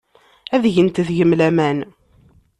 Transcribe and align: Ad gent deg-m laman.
Ad 0.55 0.63
gent 0.73 1.03
deg-m 1.07 1.31
laman. 1.39 1.77